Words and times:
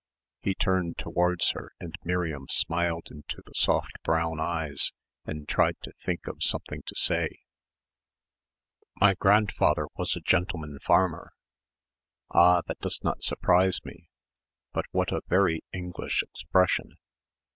He 0.41 0.55
turned 0.55 0.97
towards 0.97 1.51
her 1.51 1.73
and 1.79 1.93
Miriam 2.03 2.47
smiled 2.49 3.09
into 3.11 3.43
the 3.45 3.53
soft 3.53 4.01
brown 4.03 4.39
eyes 4.39 4.91
and 5.25 5.47
tried 5.47 5.75
to 5.83 5.91
think 6.03 6.25
of 6.27 6.41
something 6.41 6.81
to 6.87 6.95
say. 6.95 7.29
"My 8.95 9.13
grandfather 9.13 9.85
was 9.97 10.15
a 10.15 10.19
gentleman 10.21 10.79
farmer." 10.79 11.33
"Ah 12.31 12.63
that 12.65 12.79
does 12.79 12.97
not 13.03 13.21
surprise 13.23 13.79
me 13.85 14.07
but 14.73 14.85
what 14.89 15.11
a 15.11 15.21
very 15.27 15.61
English 15.71 16.23
expression!" 16.23 16.97